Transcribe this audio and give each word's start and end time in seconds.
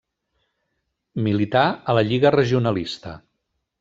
Milità 1.27 1.63
a 1.93 1.95
la 1.99 2.05
Lliga 2.07 2.33
Regionalista. 2.37 3.15